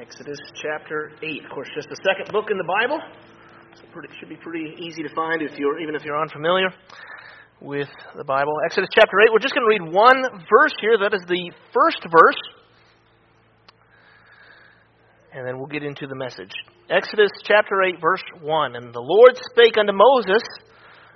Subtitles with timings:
[0.00, 1.44] Exodus chapter 8.
[1.44, 2.98] Of course, just the second book in the Bible.
[3.78, 6.70] So it should be pretty easy to find if you're, even if you're unfamiliar
[7.60, 8.54] with the Bible.
[8.66, 9.30] Exodus chapter 8.
[9.30, 10.18] We're just going to read one
[10.50, 10.98] verse here.
[10.98, 12.42] That is the first verse.
[15.32, 16.50] And then we'll get into the message.
[16.90, 18.74] Exodus chapter 8, verse 1.
[18.74, 20.42] And the Lord spake unto Moses,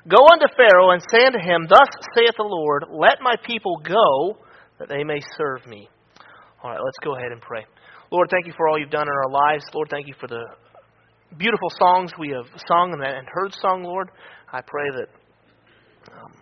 [0.06, 4.38] Go unto Pharaoh and say unto him, Thus saith the Lord, Let my people go,
[4.78, 5.88] that they may serve me.
[6.62, 7.66] All right, let's go ahead and pray.
[8.10, 9.64] Lord, thank you for all you've done in our lives.
[9.74, 10.42] Lord, thank you for the
[11.36, 14.08] beautiful songs we have sung and heard sung, Lord.
[14.50, 16.32] I pray that, um,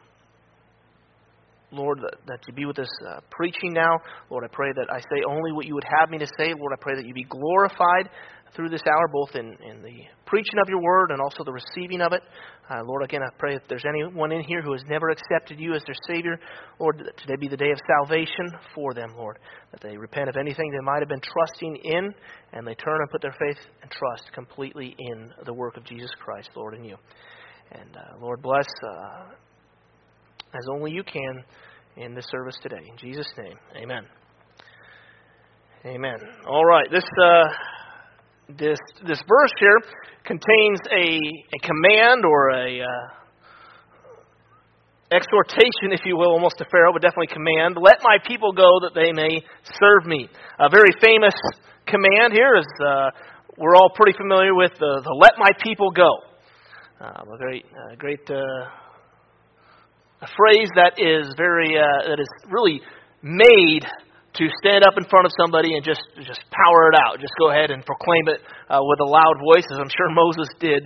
[1.73, 3.99] Lord, that, that, you be with us uh, preaching now.
[4.31, 6.55] Lord, I pray that I say only what you would have me to say.
[6.57, 8.11] Lord, I pray that you be glorified
[8.55, 12.01] through this hour, both in, in the preaching of your word and also the receiving
[12.01, 12.23] of it.
[12.71, 15.75] Uh, Lord, again, I pray if there's anyone in here who has never accepted you
[15.75, 16.39] as their Savior,
[16.79, 19.39] Lord, that today be the day of salvation for them, Lord.
[19.73, 22.15] That they repent of anything they might have been trusting in,
[22.53, 26.11] and they turn and put their faith and trust completely in the work of Jesus
[26.19, 26.97] Christ, Lord, in you.
[27.73, 29.25] And uh, Lord, bless uh,
[30.55, 31.45] as only you can
[31.97, 32.83] in this service today.
[32.91, 34.07] In Jesus' name, amen.
[35.85, 36.19] Amen.
[36.49, 37.05] All right, this.
[38.49, 39.81] This this verse here
[40.25, 42.87] contains a, a command or a uh,
[45.11, 47.77] exhortation, if you will, almost to Pharaoh, but definitely command.
[47.81, 50.29] Let my people go that they may serve me.
[50.61, 51.35] A very famous
[51.87, 53.11] command here is uh,
[53.59, 56.11] we're all pretty familiar with the, the let my people go.
[57.01, 58.71] Uh, a great, uh, great uh,
[60.23, 62.81] a phrase that is very uh, that is really
[63.23, 63.85] made
[64.37, 67.21] to stand up in front of somebody and just just power it out.
[67.21, 70.49] Just go ahead and proclaim it uh, with a loud voice, as I'm sure Moses
[70.61, 70.83] did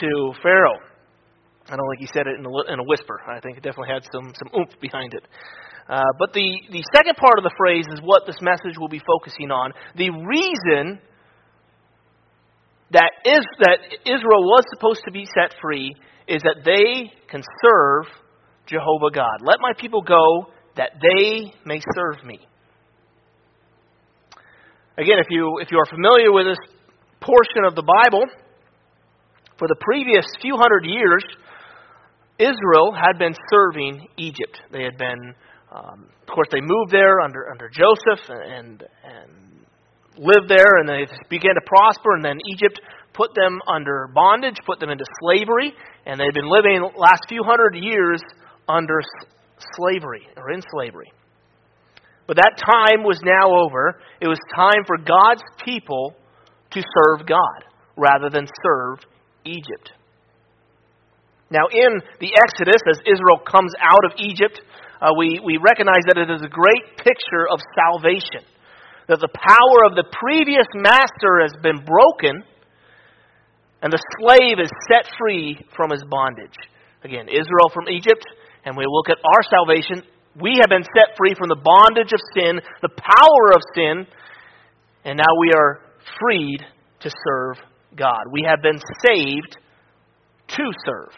[0.00, 0.78] to Pharaoh.
[1.68, 3.20] I don't think he said it in a, in a whisper.
[3.26, 5.26] I think it definitely had some some oomph behind it.
[5.88, 9.02] Uh, but the the second part of the phrase is what this message will be
[9.02, 9.72] focusing on.
[9.96, 11.00] The reason
[12.92, 15.94] that is that Israel was supposed to be set free
[16.28, 18.06] is that they can serve
[18.66, 19.42] Jehovah God.
[19.42, 22.40] Let my people go that they may serve me.
[24.98, 26.58] Again, if you, if you are familiar with this
[27.20, 28.24] portion of the Bible,
[29.58, 31.22] for the previous few hundred years,
[32.38, 34.60] Israel had been serving Egypt.
[34.72, 35.34] They had been,
[35.70, 39.30] um, of course, they moved there under, under Joseph and, and
[40.16, 42.80] lived there, and they began to prosper, and then Egypt
[43.12, 45.74] put them under bondage, put them into slavery,
[46.04, 48.20] and they've been living the last few hundred years
[48.68, 49.00] under
[49.76, 51.12] slavery or in slavery.
[52.26, 54.00] But that time was now over.
[54.20, 56.14] It was time for God's people
[56.72, 57.64] to serve God
[57.96, 58.98] rather than serve
[59.44, 59.92] Egypt.
[61.50, 64.60] Now, in the Exodus, as Israel comes out of Egypt,
[65.00, 68.42] uh, we, we recognize that it is a great picture of salvation.
[69.06, 72.42] That the power of the previous master has been broken,
[73.78, 76.58] and the slave is set free from his bondage.
[77.04, 78.26] Again, Israel from Egypt,
[78.64, 80.02] and we look at our salvation
[80.40, 84.06] we have been set free from the bondage of sin, the power of sin,
[85.04, 85.80] and now we are
[86.20, 86.60] freed
[87.00, 87.56] to serve
[87.96, 88.28] God.
[88.32, 89.56] We have been saved
[90.48, 91.12] to serve.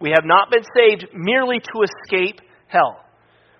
[0.00, 3.04] We have not been saved merely to escape hell.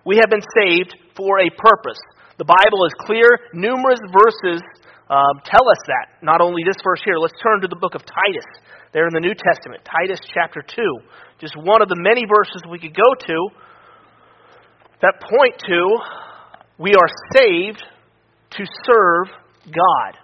[0.04, 2.00] We have been saved for a purpose.
[2.38, 3.26] The Bible is clear.
[3.54, 4.62] Numerous verses
[5.10, 6.22] um, tell us that.
[6.22, 7.18] Not only this verse here.
[7.18, 8.48] Let's turn to the book of Titus,
[8.92, 9.82] there in the New Testament.
[9.86, 10.82] Titus chapter 2.
[11.40, 13.38] Just one of the many verses we could go to
[15.00, 15.98] that point to
[16.78, 17.82] we are saved
[18.50, 19.28] to serve
[19.66, 20.18] God.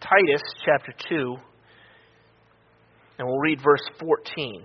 [0.00, 1.36] Titus chapter 2,
[3.18, 4.64] and we'll read verse 14.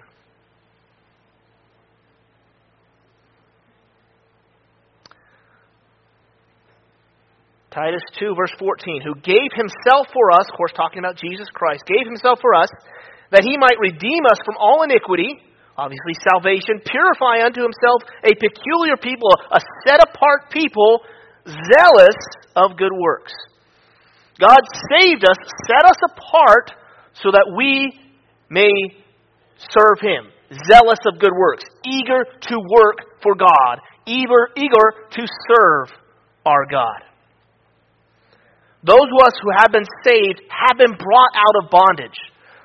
[7.71, 11.83] Titus 2, verse 14, who gave himself for us, of course, talking about Jesus Christ,
[11.87, 12.69] gave himself for us
[13.33, 15.41] that he might redeem us from all iniquity,
[15.75, 21.01] obviously salvation, purify unto himself a peculiar people, a set apart people,
[21.43, 22.19] zealous
[22.55, 23.33] of good works.
[24.39, 24.61] God
[24.93, 26.71] saved us, set us apart,
[27.13, 27.93] so that we
[28.49, 28.71] may
[29.57, 30.29] serve him.
[30.69, 35.89] Zealous of good works, eager to work for God, eager, eager to serve
[36.45, 37.01] our God.
[38.83, 42.19] Those of us who have been saved have been brought out of bondage.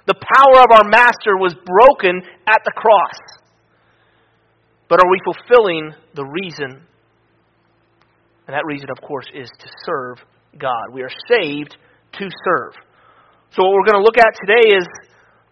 [0.08, 3.20] The power of our master was broken at the cross.
[4.88, 6.82] But are we fulfilling the reason?
[8.46, 10.16] And that reason, of course, is to serve
[10.58, 10.92] God.
[10.92, 11.76] We are saved
[12.14, 12.72] to serve.
[13.52, 14.86] So, what we're going to look at today is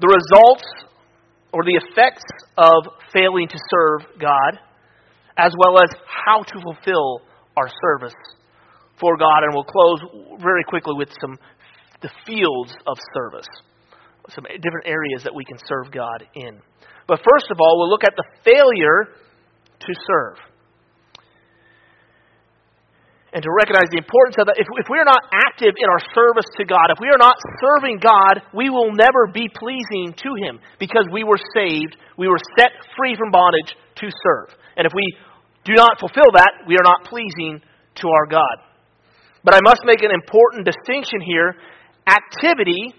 [0.00, 0.64] the results
[1.52, 2.25] or the effects
[2.56, 4.59] of failing to serve God.
[5.37, 7.20] as well as how to fulfill
[7.56, 8.17] our service
[8.99, 9.44] for God.
[9.44, 10.00] And we'll close
[10.41, 11.38] very quickly with some
[12.02, 13.49] the fields of service,
[14.31, 16.61] some different areas that we can serve God in.
[17.06, 19.14] But first of all, we'll look at the failure
[19.78, 20.38] to serve
[23.37, 24.56] and to recognize the importance of that.
[24.56, 27.37] If, if we are not active in our service to God, if we are not
[27.61, 32.40] serving God, we will never be pleasing to Him because we were saved, we were
[32.56, 34.56] set free from bondage to serve.
[34.81, 35.05] And if we
[35.69, 37.61] do not fulfill that, we are not pleasing
[38.00, 38.56] to our God.
[39.44, 41.61] But I must make an important distinction here.
[42.08, 42.96] Activity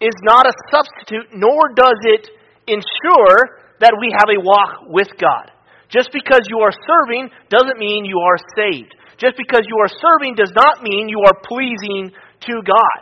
[0.00, 2.28] is not a substitute, nor does it
[2.68, 5.52] ensure that we have a walk with God.
[5.88, 8.92] Just because you are serving doesn't mean you are saved.
[9.16, 12.98] Just because you are serving does not mean you are pleasing to God.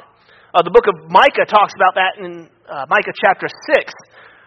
[0.55, 3.91] Uh, the book of Micah talks about that in uh, Micah chapter 6,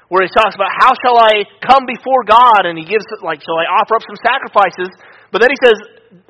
[0.08, 3.60] where he talks about how shall I come before God, and he gives, like, shall
[3.60, 4.88] I offer up some sacrifices?
[5.36, 5.78] But then he says,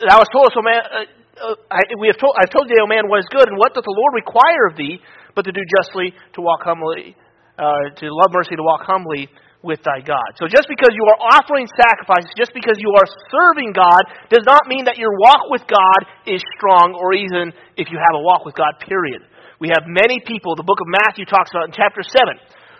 [0.01, 1.05] Thou hast told us, O man, uh,
[1.37, 3.77] uh, I, we have told, I've told thee, O man, what is good, and what
[3.77, 4.97] doth the Lord require of thee,
[5.37, 7.13] but to do justly, to walk humbly,
[7.61, 9.29] uh, to love mercy, to walk humbly,
[9.67, 10.37] with thy God.
[10.37, 14.69] So just because you are offering sacrifices, just because you are serving God, does not
[14.69, 18.45] mean that your walk with God is strong, or even if you have a walk
[18.45, 19.25] with God, period.
[19.59, 22.37] We have many people, the book of Matthew talks about in chapter 7,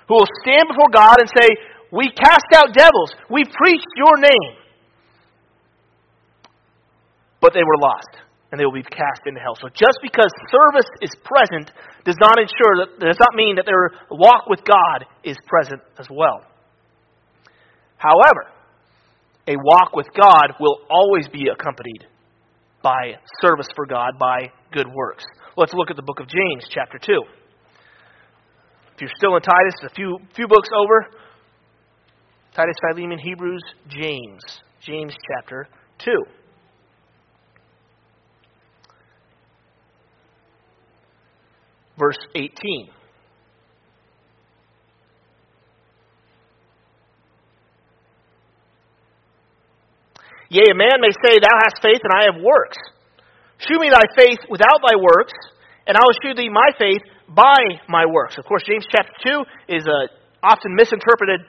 [0.07, 1.49] who will stand before God and say,
[1.91, 4.53] We cast out devils, we preached your name.
[7.41, 8.21] But they were lost,
[8.51, 9.55] and they will be cast into hell.
[9.59, 11.71] So just because service is present
[12.05, 16.07] does not ensure that does not mean that their walk with God is present as
[16.09, 16.43] well.
[17.97, 18.47] However,
[19.47, 22.05] a walk with God will always be accompanied
[22.83, 25.23] by service for God, by good works.
[25.55, 27.13] Let's look at the book of James, chapter 2.
[28.95, 31.07] If you're still in Titus, a few, few books over
[32.55, 34.41] Titus, Philemon, Hebrews, James.
[34.81, 35.67] James, chapter
[35.99, 36.11] 2.
[41.97, 42.89] Verse 18.
[50.49, 52.77] Yea, a man may say, Thou hast faith, and I have works.
[53.57, 55.33] Shew me thy faith without thy works,
[55.85, 58.37] and I will shew thee my faith by my works.
[58.37, 60.07] Of course, James chapter 2 is a
[60.43, 61.41] often misinterpreted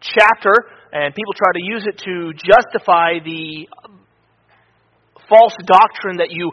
[0.00, 0.54] chapter,
[0.92, 3.68] and people try to use it to justify the
[5.28, 6.50] false doctrine that you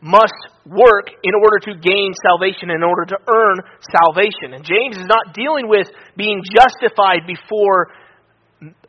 [0.00, 4.56] must work in order to gain salvation, in order to earn salvation.
[4.56, 7.92] And James is not dealing with being justified before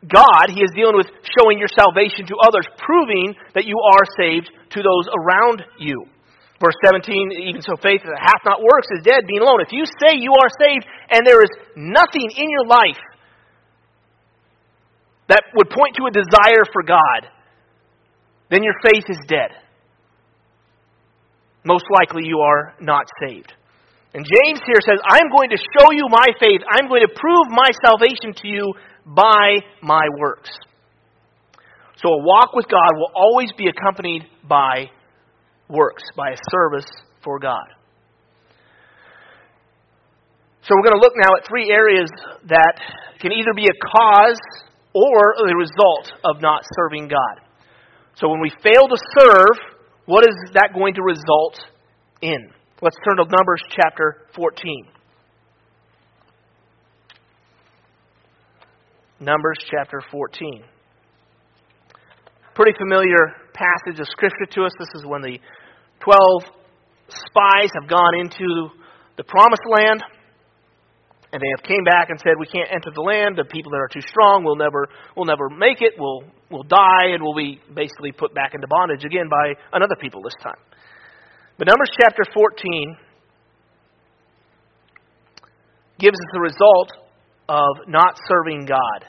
[0.04, 4.50] God, He is dealing with showing your salvation to others, proving that you are saved
[4.76, 6.04] to those around you.
[6.60, 9.60] Verse 17, even so faith that hath not works is dead, being alone.
[9.60, 13.00] If you say you are saved and there is nothing in your life
[15.28, 17.32] that would point to a desire for God,
[18.50, 19.50] then your faith is dead.
[21.64, 23.52] Most likely you are not saved.
[24.14, 26.60] And James here says, I'm going to show you my faith.
[26.70, 28.74] I'm going to prove my salvation to you
[29.06, 30.50] by my works.
[31.96, 34.90] So a walk with God will always be accompanied by
[35.68, 36.90] works, by a service
[37.24, 37.66] for God.
[40.62, 42.10] So we're going to look now at three areas
[42.48, 42.74] that
[43.20, 44.38] can either be a cause
[44.94, 47.40] or the result of not serving God.
[48.14, 49.56] So when we fail to serve,
[50.12, 51.56] what is that going to result
[52.20, 52.50] in?
[52.82, 54.84] Let's turn to Numbers chapter 14.
[59.20, 60.64] Numbers chapter 14.
[62.54, 63.16] Pretty familiar
[63.54, 64.72] passage of Scripture to us.
[64.78, 65.38] This is when the
[66.00, 66.42] 12
[67.08, 68.68] spies have gone into
[69.16, 70.04] the promised land
[71.32, 73.36] and they have came back and said we can't enter the land.
[73.36, 75.94] The people that are too strong will never will never make it.
[75.98, 80.22] We'll will die and will be basically put back into bondage again by another people
[80.22, 80.60] this time.
[81.56, 82.96] But numbers chapter 14
[85.98, 86.92] gives us the result
[87.48, 89.08] of not serving god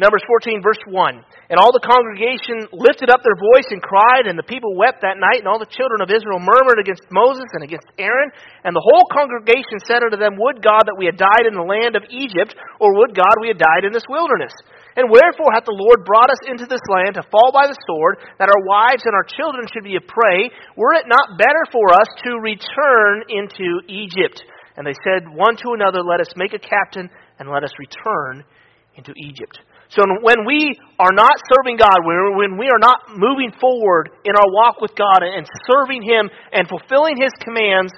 [0.00, 1.52] Numbers 14, verse 1.
[1.52, 5.20] And all the congregation lifted up their voice and cried, and the people wept that
[5.20, 8.32] night, and all the children of Israel murmured against Moses and against Aaron.
[8.64, 11.68] And the whole congregation said unto them, Would God that we had died in the
[11.68, 14.56] land of Egypt, or would God we had died in this wilderness?
[14.96, 18.24] And wherefore hath the Lord brought us into this land to fall by the sword,
[18.40, 20.48] that our wives and our children should be a prey?
[20.80, 24.40] Were it not better for us to return into Egypt?
[24.80, 28.48] And they said one to another, Let us make a captain, and let us return
[28.96, 29.60] into Egypt.
[29.90, 34.46] So when we are not serving God, when we are not moving forward in our
[34.46, 37.92] walk with God and serving Him and fulfilling His commands,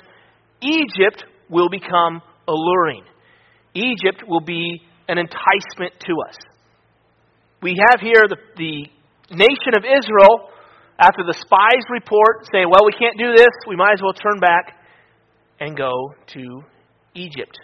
[0.62, 3.04] Egypt will become alluring.
[3.75, 6.37] Egypt will be an enticement to us.
[7.62, 8.87] We have here the, the
[9.30, 10.49] nation of Israel,
[10.99, 14.40] after the spies report saying, well, we can't do this, we might as well turn
[14.40, 14.76] back
[15.61, 15.92] and go
[16.28, 16.62] to
[17.14, 17.58] Egypt.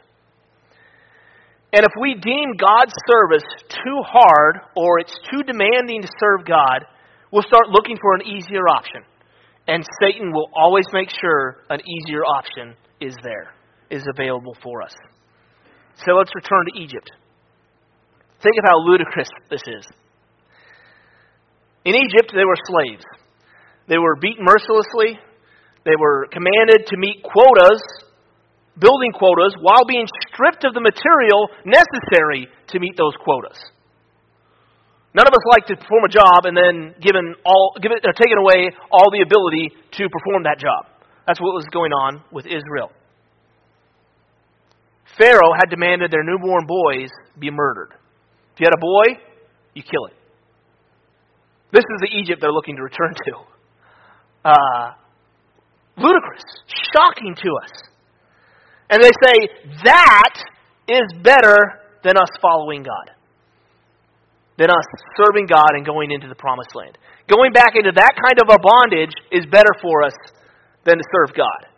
[1.72, 6.86] And if we deem God's service too hard or it's too demanding to serve God,
[7.30, 9.02] we'll start looking for an easier option.
[9.66, 13.52] And Satan will always make sure an easier option is there,
[13.90, 14.94] is available for us.
[16.06, 17.10] So let's return to Egypt.
[18.42, 19.84] Think of how ludicrous this is.
[21.84, 23.04] In Egypt, they were slaves.
[23.88, 25.18] They were beaten mercilessly.
[25.84, 27.82] They were commanded to meet quotas,
[28.78, 30.06] building quotas, while being
[30.38, 33.58] stripped of the material necessary to meet those quotas.
[35.14, 38.70] None of us like to perform a job and then given all, or taken away
[38.92, 40.86] all the ability to perform that job.
[41.26, 42.92] That's what was going on with Israel.
[45.18, 47.90] Pharaoh had demanded their newborn boys be murdered.
[48.54, 49.20] If you had a boy,
[49.74, 50.14] you kill it.
[51.72, 53.32] This is the Egypt they're looking to return to.
[54.44, 54.92] Uh,
[55.96, 56.44] ludicrous,
[56.94, 57.70] shocking to us.
[58.90, 59.48] And they say,
[59.84, 60.34] that
[60.88, 61.56] is better
[62.02, 63.10] than us following God,
[64.56, 64.84] than us
[65.16, 66.96] serving God and going into the promised land.
[67.28, 70.14] Going back into that kind of a bondage is better for us
[70.84, 71.68] than to serve God.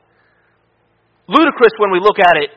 [1.26, 2.50] Ludicrous when we look at it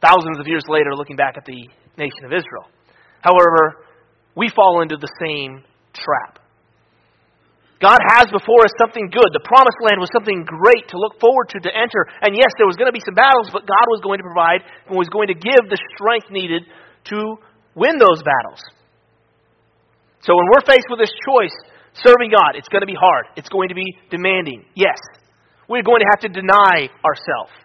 [0.00, 2.66] thousands of years later, looking back at the nation of Israel.
[3.20, 3.86] However,
[4.34, 6.39] we fall into the same trap.
[7.80, 9.32] God has before us something good.
[9.32, 12.04] The promised land was something great to look forward to, to enter.
[12.20, 14.60] And yes, there was going to be some battles, but God was going to provide
[14.84, 16.68] and was going to give the strength needed
[17.08, 17.40] to
[17.72, 18.60] win those battles.
[20.20, 21.56] So when we're faced with this choice,
[22.04, 23.32] serving God, it's going to be hard.
[23.40, 24.68] It's going to be demanding.
[24.76, 25.00] Yes.
[25.64, 27.56] We're going to have to deny ourselves.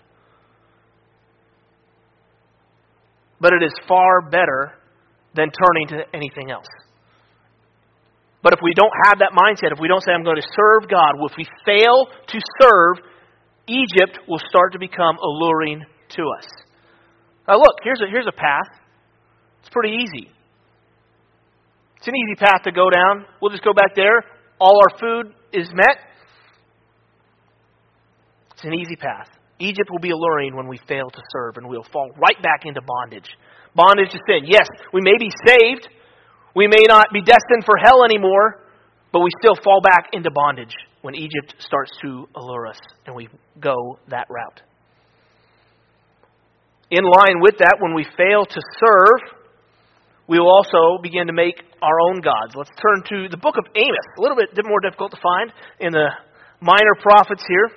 [3.42, 4.80] But it is far better
[5.36, 6.72] than turning to anything else.
[8.46, 10.88] But if we don't have that mindset, if we don't say, I'm going to serve
[10.88, 13.02] God, if we fail to serve,
[13.66, 16.46] Egypt will start to become alluring to us.
[17.48, 18.70] Now, look, here's a, here's a path.
[19.62, 20.30] It's pretty easy.
[21.98, 23.26] It's an easy path to go down.
[23.42, 24.22] We'll just go back there.
[24.60, 25.98] All our food is met.
[28.54, 29.28] It's an easy path.
[29.58, 32.82] Egypt will be alluring when we fail to serve, and we'll fall right back into
[32.86, 33.30] bondage.
[33.74, 34.46] Bondage to sin.
[34.46, 35.90] Yes, we may be saved,
[36.56, 38.62] we may not be destined for hell anymore,
[39.12, 43.30] but we still fall back into bondage when Egypt starts to allure us and we
[43.60, 44.62] go that route.
[46.92, 49.40] In line with that, when we fail to serve,
[50.28, 52.56] we will also begin to make our own gods.
[52.56, 55.92] Let's turn to the book of Amos, a little bit more difficult to find in
[55.92, 56.08] the
[56.62, 57.70] minor prophets here.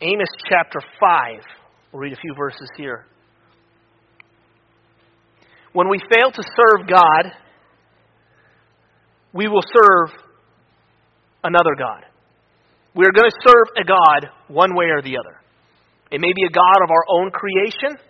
[0.00, 1.40] Amos chapter 5.
[1.92, 3.06] We'll read a few verses here.
[5.76, 7.32] When we fail to serve God,
[9.34, 10.08] we will serve
[11.44, 12.06] another God.
[12.94, 15.36] We are going to serve a God one way or the other.
[16.10, 18.00] It may be a God of our own creation,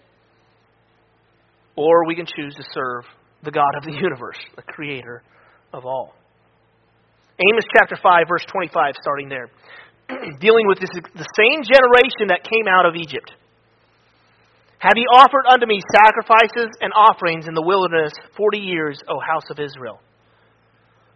[1.74, 3.02] or we can choose to serve
[3.42, 5.24] the God of the universe, the creator
[5.72, 6.14] of all.
[7.40, 9.50] Amos chapter 5, verse 25, starting there,
[10.38, 13.32] dealing with this, the same generation that came out of Egypt.
[14.78, 19.48] Have ye offered unto me sacrifices and offerings in the wilderness forty years, O house
[19.50, 20.00] of Israel?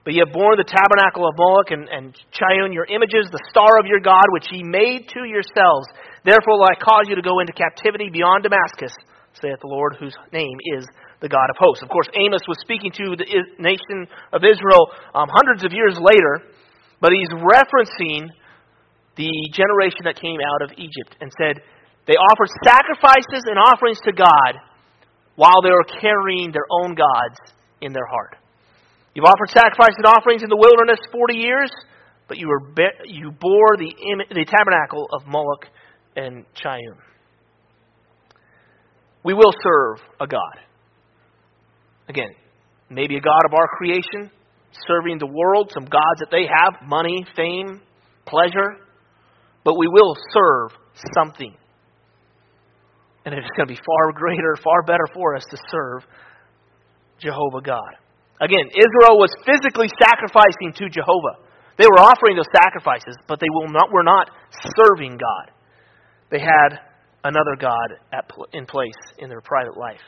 [0.02, 3.76] But ye have borne the tabernacle of Moloch and, and Chiun, your images, the star
[3.78, 5.86] of your God, which ye made to yourselves.
[6.24, 8.96] Therefore will I cause you to go into captivity beyond Damascus,
[9.36, 10.88] saith the Lord, whose name is
[11.20, 11.84] the God of hosts.
[11.84, 13.28] Of course, Amos was speaking to the
[13.60, 16.48] nation of Israel um, hundreds of years later,
[16.96, 18.32] but he's referencing
[19.20, 21.60] the generation that came out of Egypt and said,
[22.10, 24.58] they offered sacrifices and offerings to God
[25.36, 27.38] while they were carrying their own gods
[27.80, 28.34] in their heart.
[29.14, 31.70] You've offered sacrifices and offerings in the wilderness 40 years,
[32.26, 32.62] but you, were
[33.04, 33.94] you bore the,
[34.28, 35.66] the tabernacle of Moloch
[36.16, 36.98] and Chiun.
[39.22, 40.58] We will serve a God.
[42.08, 42.30] Again,
[42.88, 44.32] maybe a God of our creation,
[44.88, 47.80] serving the world, some gods that they have money, fame,
[48.26, 48.82] pleasure.
[49.62, 50.70] But we will serve
[51.14, 51.54] something.
[53.24, 56.02] And it's going to be far greater, far better for us to serve
[57.20, 57.92] Jehovah God.
[58.40, 61.44] Again, Israel was physically sacrificing to Jehovah.
[61.76, 64.30] They were offering those sacrifices, but they will not, were not
[64.76, 65.52] serving God.
[66.30, 66.80] They had
[67.24, 70.00] another God at, in place in their private life.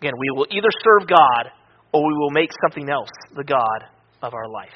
[0.00, 1.50] Again, we will either serve God
[1.92, 3.84] or we will make something else the God
[4.22, 4.74] of our life.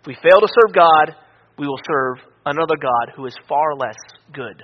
[0.00, 1.16] If we fail to serve God,
[1.58, 3.96] we will serve another God who is far less
[4.32, 4.62] good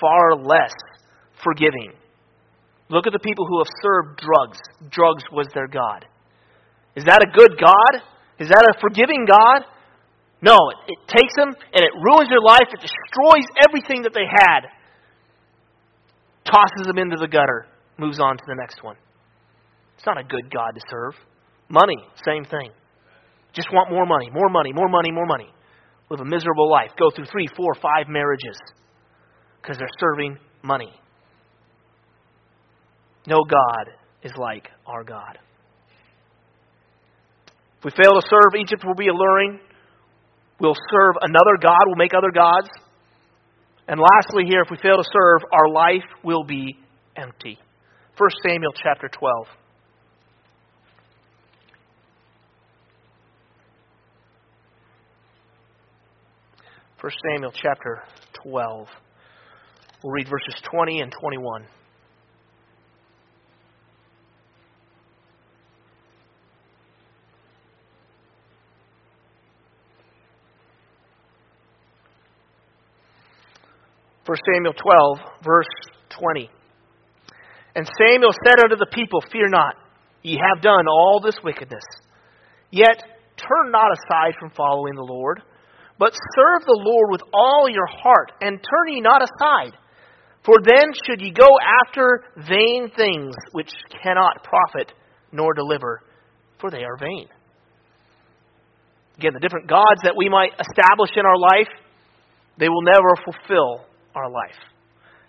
[0.00, 0.72] far less
[1.42, 1.92] forgiving,
[2.88, 4.58] Look at the people who have served drugs.
[4.90, 6.06] Drugs was their God.
[6.94, 8.02] Is that a good God?
[8.38, 9.66] Is that a forgiving God?
[10.40, 10.54] No,
[10.86, 12.70] it, takes them and it ruins their life.
[12.70, 14.70] It destroys everything that they had.
[16.44, 17.66] Tosses them into the gutter,
[17.98, 18.96] moves on to the next one.
[19.96, 21.14] It's not a good God to serve.
[21.68, 22.70] Money, same thing.
[23.52, 25.50] Just want more money, more money, more money, more money.
[26.10, 26.90] Live a miserable life.
[27.00, 28.54] Go through three, four, five marriages
[29.66, 30.92] because they're serving money.
[33.26, 33.92] No God
[34.22, 35.38] is like our God.
[37.78, 39.58] If we fail to serve, Egypt will be alluring.
[40.60, 42.68] We'll serve another God, we'll make other gods.
[43.88, 46.78] And lastly, here, if we fail to serve, our life will be
[47.16, 47.58] empty.
[48.16, 49.46] 1 Samuel chapter 12.
[57.00, 58.02] First Samuel chapter
[58.44, 58.88] 12.
[60.06, 61.66] We'll read verses 20 and 21.
[74.24, 75.66] 1 Samuel 12, verse
[76.10, 76.50] 20.
[77.74, 79.74] And Samuel said unto the people, Fear not,
[80.22, 81.82] ye have done all this wickedness.
[82.70, 83.02] Yet
[83.36, 85.42] turn not aside from following the Lord,
[85.98, 89.76] but serve the Lord with all your heart, and turn ye not aside.
[90.46, 91.48] For then should ye go
[91.82, 93.70] after vain things which
[94.02, 94.92] cannot profit
[95.32, 96.02] nor deliver,
[96.60, 97.26] for they are vain.
[99.18, 101.72] Again, the different gods that we might establish in our life,
[102.58, 103.84] they will never fulfill
[104.14, 104.60] our life.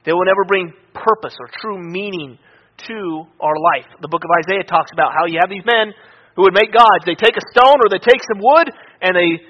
[0.06, 2.38] They will never bring purpose or true meaning
[2.86, 3.90] to our life.
[4.00, 5.98] The book of Isaiah talks about how you have these men
[6.36, 7.10] who would make gods.
[7.10, 8.70] They take a stone or they take some wood
[9.02, 9.42] and they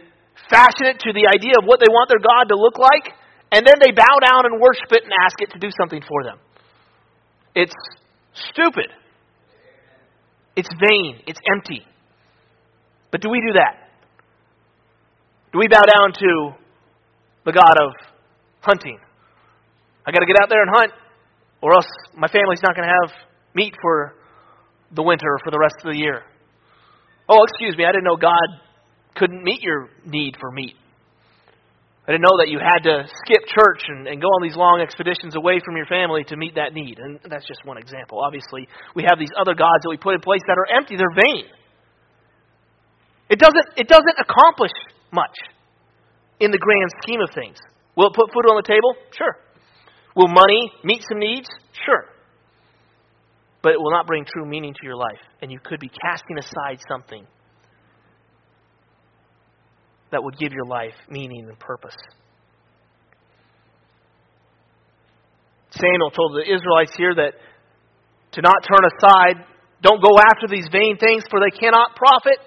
[0.48, 3.12] fashion it to the idea of what they want their God to look like,
[3.52, 6.24] and then they bow down and worship it and ask it to do something for
[6.24, 6.38] them.
[7.56, 7.76] It's
[8.34, 8.88] stupid.
[10.56, 11.22] It's vain.
[11.28, 11.86] It's empty.
[13.12, 13.90] But do we do that?
[15.54, 16.52] Do we bow down to
[17.46, 17.94] the God of
[18.62, 19.00] hunting?
[20.06, 20.92] I got to get out there and hunt,
[21.62, 24.14] or else my family's not going to have meat for
[24.92, 26.24] the winter or for the rest of the year.
[27.30, 28.48] Oh, excuse me, I didn't know God
[29.16, 30.76] couldn't meet your need for meat.
[32.08, 34.80] I didn't know that you had to skip church and, and go on these long
[34.80, 37.00] expeditions away from your family to meet that need.
[37.00, 38.24] And that's just one example.
[38.24, 38.64] Obviously,
[38.96, 41.52] we have these other gods that we put in place that are empty, they're vain.
[43.30, 44.72] It doesn't, it doesn't accomplish
[45.12, 45.36] much
[46.40, 47.58] in the grand scheme of things.
[47.98, 48.96] Will it put food on the table?
[49.12, 49.36] Sure.
[50.16, 51.48] Will money meet some needs?
[51.86, 52.06] Sure.
[53.62, 55.20] But it will not bring true meaning to your life.
[55.42, 57.28] And you could be casting aside something
[60.12, 61.96] that would give your life meaning and purpose.
[65.72, 67.34] Samuel told the Israelites here that
[68.34, 69.46] to not turn aside,
[69.82, 72.40] don't go after these vain things, for they cannot profit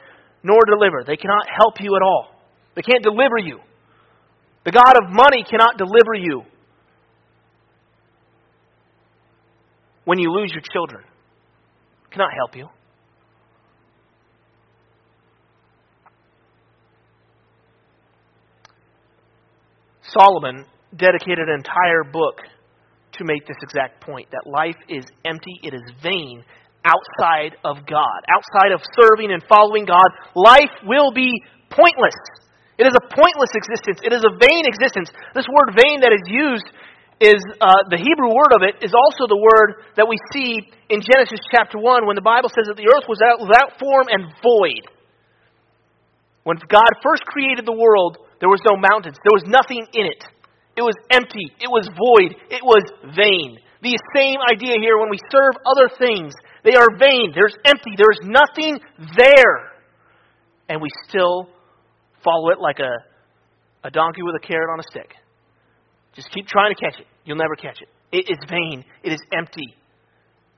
[0.43, 1.05] nor deliver.
[1.07, 2.35] They cannot help you at all.
[2.75, 3.61] They can't deliver you.
[4.65, 6.45] The God of money cannot deliver you.
[10.11, 11.05] when you lose your children.
[12.11, 12.67] Cannot help you.
[20.13, 22.43] Solomon dedicated an entire book
[23.13, 26.45] to make this exact point that life is empty, it is vain
[26.85, 28.21] outside of God.
[28.31, 31.31] Outside of serving and following God, life will be
[31.69, 32.17] pointless.
[32.79, 34.01] It is a pointless existence.
[34.01, 35.13] It is a vain existence.
[35.35, 36.69] This word vain that is used
[37.21, 41.05] is uh, the Hebrew word of it is also the word that we see in
[41.05, 44.33] Genesis chapter 1 when the Bible says that the earth was without, without form and
[44.41, 44.89] void.
[46.49, 50.25] When God first created the world, there was no mountains, there was nothing in it.
[50.77, 52.83] It was empty, it was void, it was
[53.15, 53.59] vain.
[53.83, 56.33] The same idea here when we serve other things.
[56.65, 58.81] They are vain, there's empty, there's nothing
[59.17, 59.73] there.
[60.69, 61.49] And we still
[62.23, 65.15] follow it like a, a donkey with a carrot on a stick.
[66.15, 67.07] Just keep trying to catch it.
[67.25, 67.89] You'll never catch it.
[68.13, 68.85] It is vain.
[69.03, 69.75] It is empty.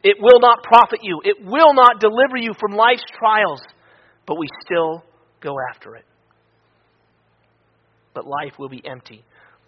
[0.02, 1.20] It will not profit you.
[1.24, 3.60] It will not deliver you from life's trials.
[4.26, 5.04] But we still
[5.40, 6.04] go after it.
[8.14, 9.24] But life will be empty.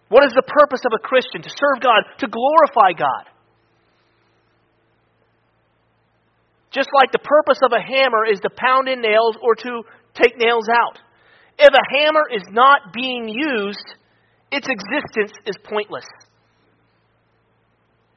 [0.09, 1.43] What is the purpose of a Christian?
[1.43, 3.25] To serve God, to glorify God.
[6.71, 9.83] Just like the purpose of a hammer is to pound in nails or to
[10.21, 10.99] take nails out.
[11.59, 13.87] If a hammer is not being used,
[14.51, 16.05] its existence is pointless.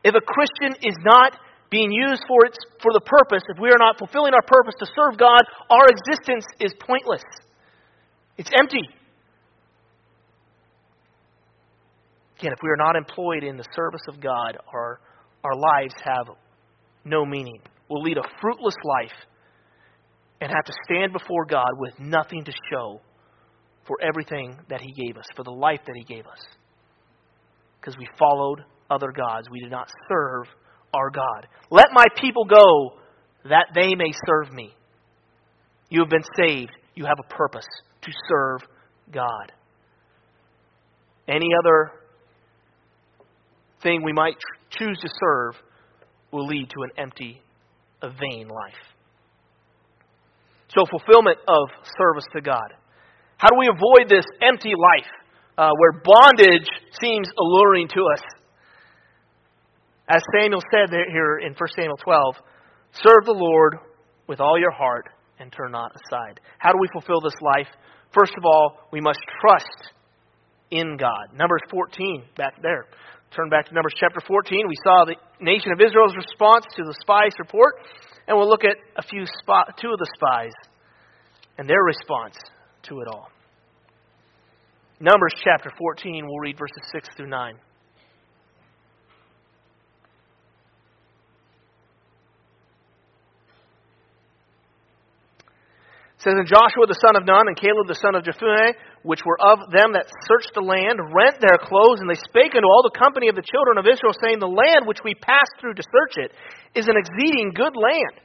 [0.04, 1.38] If a Christian is not
[1.70, 4.86] being used for its for the purpose, if we are not fulfilling our purpose to
[4.86, 7.24] serve God, our existence is pointless.
[8.38, 8.90] It's empty.
[12.40, 15.00] Again, if we are not employed in the service of God, our,
[15.44, 16.28] our lives have
[17.04, 19.16] no meaning, We'll lead a fruitless life,
[20.42, 23.02] and have to stand before God with nothing to show
[23.88, 26.40] for everything that He gave us, for the life that He gave us.
[27.80, 29.48] Because we followed other gods.
[29.50, 30.46] We did not serve
[30.94, 31.48] our God.
[31.72, 33.00] Let my people go
[33.50, 34.74] that they may serve me.
[35.90, 36.72] You have been saved.
[36.96, 37.68] You have a purpose
[38.02, 38.62] to serve
[39.12, 39.52] God.
[41.28, 41.92] Any other
[43.82, 44.36] thing we might
[44.70, 45.56] choose to serve
[46.32, 47.42] will lead to an empty,
[48.02, 48.82] a vain life.
[50.70, 52.74] So, fulfillment of service to God.
[53.38, 55.10] How do we avoid this empty life
[55.58, 56.68] uh, where bondage
[57.00, 58.24] seems alluring to us?
[60.10, 62.36] As Samuel said here in 1 Samuel 12,
[62.94, 63.78] serve the Lord
[64.28, 65.06] with all your heart
[65.40, 66.40] and turn not aside.
[66.58, 67.68] How do we fulfill this life?
[68.14, 69.94] First of all, we must trust
[70.72, 71.36] in God.
[71.36, 72.86] Numbers 14, back there.
[73.36, 74.68] Turn back to Numbers chapter 14.
[74.68, 77.76] We saw the nation of Israel's response to the spies' report,
[78.28, 80.54] and we'll look at a few spot, two of the spies
[81.58, 82.36] and their response
[82.84, 83.30] to it all.
[85.00, 87.56] Numbers chapter 14, we'll read verses 6 through 9.
[96.18, 98.74] It says, And Joshua the son of Nun and Caleb the son of Jephunneh,
[99.06, 102.66] which were of them that searched the land, rent their clothes, and they spake unto
[102.66, 105.78] all the company of the children of Israel, saying, The land which we passed through
[105.78, 106.34] to search it
[106.74, 108.18] is an exceeding good land.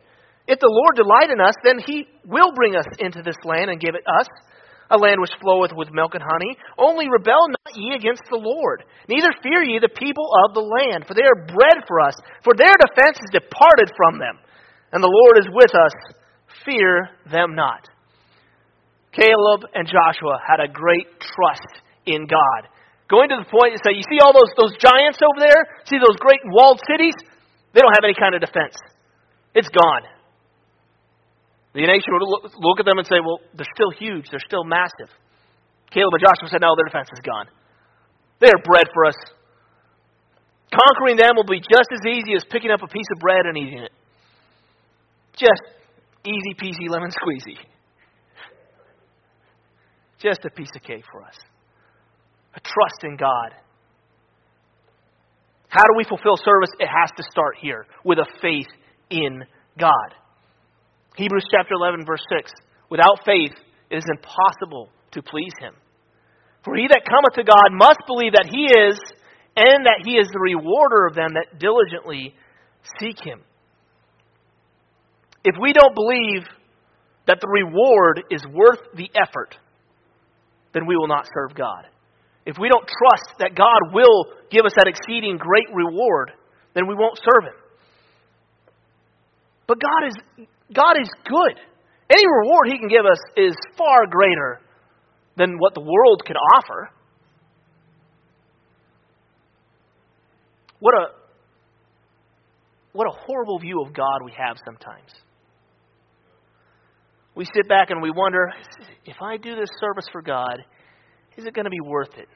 [0.49, 3.77] If the Lord delight in us, then he will bring us into this land and
[3.77, 4.27] give it us,
[4.89, 6.57] a land which floweth with milk and honey.
[6.81, 11.05] Only rebel not ye against the Lord, neither fear ye the people of the land,
[11.05, 14.41] for they are bread for us, for their defense is departed from them.
[14.97, 15.93] And the Lord is with us,
[16.65, 17.89] fear them not.
[19.13, 22.69] Caleb and Joshua had a great trust in God.
[23.09, 25.61] Going to the point to say, you see all those, those giants over there?
[25.85, 27.13] See those great walled cities?
[27.75, 28.73] They don't have any kind of defense.
[29.55, 30.09] It's gone.
[31.75, 34.29] The nation would look, look at them and say, well, they're still huge.
[34.33, 35.13] They're still massive.
[35.93, 37.49] Caleb and Joshua said, no, their defense is gone.
[38.41, 39.17] They are bread for us.
[40.73, 43.57] Conquering them will be just as easy as picking up a piece of bread and
[43.57, 43.93] eating it.
[45.37, 45.61] Just
[46.25, 47.59] easy peasy lemon squeezy.
[50.21, 51.35] Just a piece of cake for us.
[52.55, 53.55] A trust in God.
[55.69, 56.71] How do we fulfill service?
[56.79, 58.69] It has to start here with a faith
[59.11, 59.43] in
[59.79, 60.15] God.
[61.17, 62.53] Hebrews chapter 11, verse 6.
[62.91, 63.53] Without faith,
[63.91, 65.75] it is impossible to please him.
[66.65, 68.99] For he that cometh to God must believe that he is,
[69.57, 72.35] and that he is the rewarder of them that diligently
[73.01, 73.41] seek him.
[75.45, 76.47] If we don't believe
[77.27, 79.57] that the reward is worth the effort,
[80.73, 81.87] then we will not serve God.
[82.47, 86.33] If we don't trust that God will give us that exceeding great reward,
[86.75, 87.59] then we won't serve Him.
[89.67, 91.59] But God is, God is good.
[92.11, 94.61] Any reward He can give us is far greater
[95.37, 96.91] than what the world can offer.
[100.81, 101.07] What a,
[102.93, 105.13] what a horrible view of God we have sometimes
[107.35, 108.51] we sit back and we wonder
[109.05, 110.59] if I do this service for God,
[111.37, 112.29] is it going to be worth it?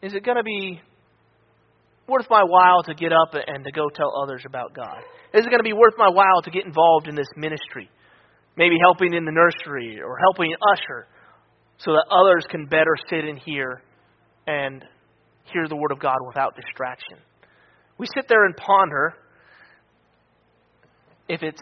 [0.00, 0.80] Is it going to be
[2.06, 4.98] worth my while to get up and to go tell others about God?
[5.34, 7.90] Is it going to be worth my while to get involved in this ministry?
[8.56, 11.06] Maybe helping in the nursery or helping usher
[11.78, 13.82] so that others can better sit in here
[14.46, 14.84] and
[15.52, 17.18] hear the Word of God without distraction.
[17.98, 19.14] We sit there and ponder
[21.28, 21.60] if it's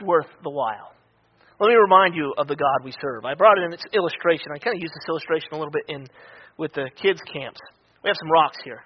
[0.00, 0.93] worth the while.
[1.60, 3.24] Let me remind you of the God we serve.
[3.24, 4.48] I brought in this illustration.
[4.54, 6.06] I kind of use this illustration a little bit in
[6.58, 7.60] with the kids' camps.
[8.02, 8.82] We have some rocks here.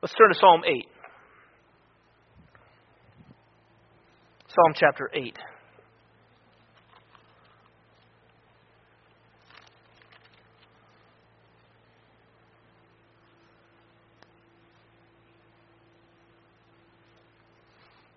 [0.00, 0.88] Let's turn to Psalm 8.
[4.48, 5.36] Psalm chapter 8.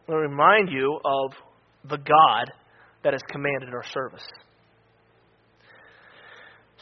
[0.10, 1.34] I to remind you of
[1.88, 2.52] the God
[3.04, 4.26] that has commanded our service.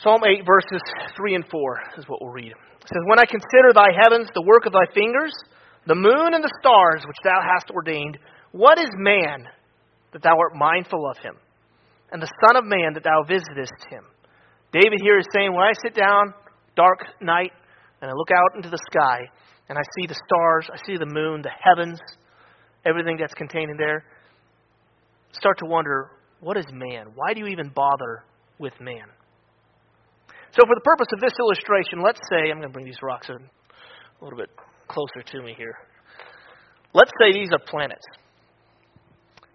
[0.02, 0.82] Psalm 8, verses
[1.18, 2.52] 3 and 4 is what we'll read.
[2.52, 5.34] It says, When I consider thy heavens, the work of thy fingers,
[5.88, 8.18] the moon and the stars which thou hast ordained,
[8.52, 9.44] what is man
[10.14, 11.36] that thou art mindful of him,
[12.12, 14.06] and the Son of Man that thou visitest him?
[14.72, 16.34] David here is saying, When I sit down,
[16.78, 17.52] dark night,
[18.02, 19.28] and I look out into the sky,
[19.68, 22.00] and I see the stars, I see the moon, the heavens,
[22.88, 24.06] everything that's contained in there,
[25.32, 27.08] start to wonder what is man?
[27.16, 28.24] Why do you even bother
[28.60, 29.08] with man?
[30.52, 33.30] So, for the purpose of this illustration, let's say, I'm going to bring these rocks
[33.30, 33.38] a
[34.24, 34.50] little bit
[34.88, 35.76] closer to me here.
[36.94, 38.06] Let's say these are planets.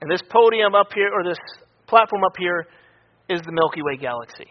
[0.01, 1.39] And this podium up here, or this
[1.87, 2.67] platform up here,
[3.29, 4.47] is the Milky Way galaxy.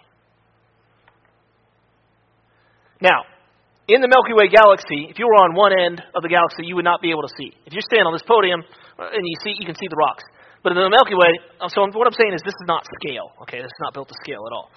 [3.01, 3.21] Now,
[3.93, 6.75] in the Milky Way galaxy, if you were on one end of the galaxy, you
[6.75, 7.51] would not be able to see.
[7.65, 8.61] If you're standing on this podium
[8.99, 10.23] uh, and you see, you can see the rocks.
[10.61, 13.33] But in the Milky Way, uh, so what I'm saying is this is not scale.
[13.43, 14.67] Okay, this is not built to scale at all.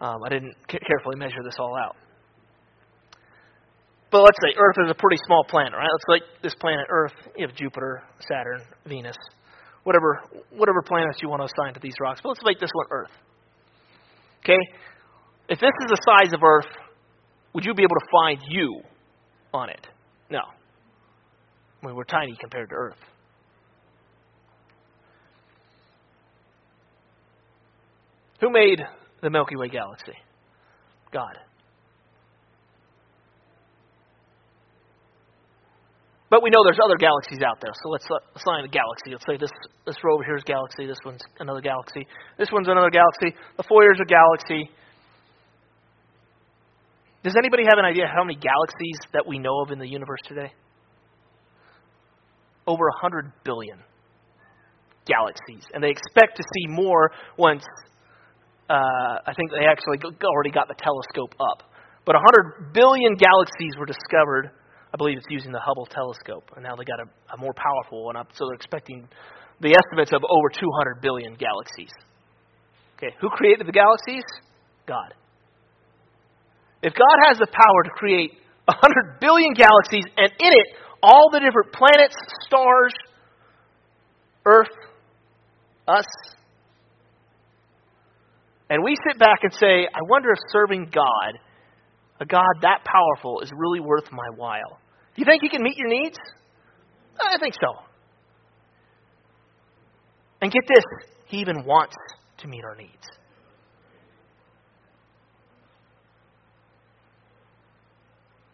[0.00, 1.96] Um, I didn't carefully measure this all out.
[4.10, 5.88] But let's say Earth is a pretty small planet, right?
[5.90, 7.12] Let's like this planet Earth.
[7.36, 9.16] You have Jupiter, Saturn, Venus,
[9.84, 12.20] whatever whatever planets you want to assign to these rocks.
[12.22, 13.10] But let's make this one Earth.
[14.40, 14.58] Okay,
[15.48, 16.70] if this is the size of Earth,
[17.56, 18.82] would you be able to find you
[19.54, 19.80] on it?
[20.28, 20.40] No.
[20.40, 22.98] I mean, we're tiny compared to Earth.
[28.42, 28.82] Who made
[29.22, 30.12] the Milky Way galaxy?
[31.10, 31.38] God.
[36.28, 39.12] But we know there's other galaxies out there, so let's uh, assign a galaxy.
[39.12, 39.50] Let's say this
[39.86, 40.84] this row over here is galaxy.
[40.86, 42.06] This one's another galaxy.
[42.36, 43.34] This one's another galaxy.
[43.56, 44.68] The four Foyer's a galaxy.
[47.26, 50.22] Does anybody have an idea how many galaxies that we know of in the universe
[50.28, 50.52] today?
[52.68, 53.82] Over 100 billion
[55.10, 55.66] galaxies.
[55.74, 57.66] And they expect to see more once,
[58.70, 61.66] uh, I think they actually already got the telescope up.
[62.04, 64.54] But 100 billion galaxies were discovered.
[64.94, 66.54] I believe it's using the Hubble telescope.
[66.54, 68.28] And now they got a, a more powerful one up.
[68.34, 69.08] So they're expecting
[69.60, 71.90] the estimates of over 200 billion galaxies.
[72.98, 74.22] Okay, who created the galaxies?
[74.86, 75.10] God.
[76.86, 78.30] If God has the power to create
[78.66, 80.66] 100 billion galaxies and in it
[81.02, 82.14] all the different planets,
[82.46, 82.92] stars,
[84.44, 84.70] Earth,
[85.88, 86.06] us,
[88.70, 91.40] and we sit back and say, I wonder if serving God,
[92.20, 94.78] a God that powerful, is really worth my while.
[95.16, 96.16] Do you think He can meet your needs?
[97.20, 97.82] I think so.
[100.40, 100.84] And get this,
[101.26, 101.96] He even wants
[102.38, 103.15] to meet our needs.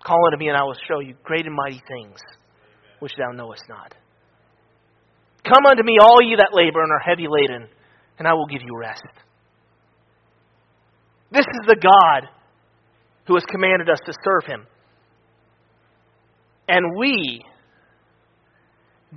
[0.05, 2.19] Call unto me, and I will show you great and mighty things
[2.99, 3.95] which thou knowest not.
[5.45, 7.69] Come unto me, all ye that labor and are heavy laden,
[8.19, 9.03] and I will give you rest.
[11.31, 12.29] This is the God
[13.27, 14.67] who has commanded us to serve him.
[16.69, 17.45] And we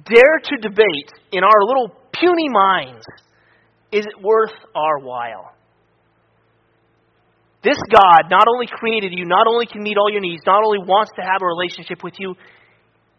[0.03, 3.05] dare to debate in our little puny minds
[3.91, 5.54] is it worth our while?
[7.65, 10.77] This God not only created you, not only can meet all your needs, not only
[10.77, 12.35] wants to have a relationship with you,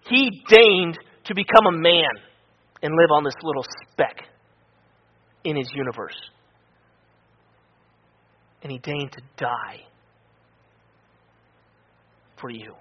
[0.08, 2.14] He deigned to become a man
[2.80, 4.18] and live on this little speck
[5.42, 6.14] in His universe.
[8.62, 9.80] And He deigned to die
[12.40, 12.72] for you,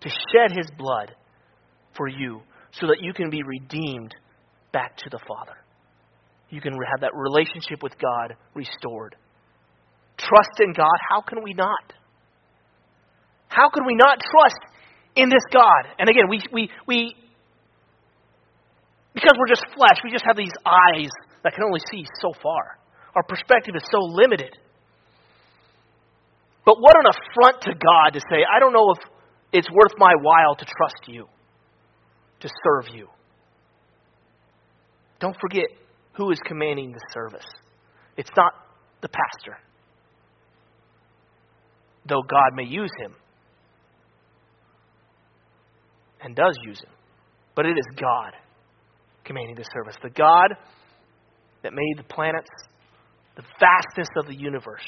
[0.00, 1.14] to shed His blood
[1.98, 4.14] for you, so that you can be redeemed
[4.72, 5.58] back to the Father.
[6.48, 9.16] You can have that relationship with God restored
[10.18, 11.92] trust in God, how can we not?
[13.48, 14.60] How can we not trust
[15.16, 15.88] in this God?
[15.98, 17.14] And again, we, we, we
[19.14, 21.10] because we're just flesh, we just have these eyes
[21.42, 22.78] that can only see so far.
[23.14, 24.56] Our perspective is so limited.
[26.64, 28.98] But what an affront to God to say, I don't know if
[29.52, 31.26] it's worth my while to trust you,
[32.40, 33.08] to serve you.
[35.20, 35.66] Don't forget
[36.12, 37.46] who is commanding the service.
[38.16, 38.52] It's not
[39.00, 39.56] the pastor
[42.08, 43.14] though God may use him
[46.22, 46.90] and does use him.
[47.54, 48.32] But it is God
[49.24, 49.96] commanding the service.
[50.02, 50.54] The God
[51.62, 52.48] that made the planets,
[53.36, 54.86] the vastness of the universe.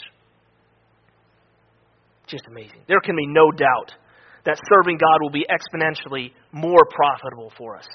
[2.27, 2.81] Just amazing.
[2.87, 3.93] There can be no doubt
[4.45, 7.87] that serving God will be exponentially more profitable for us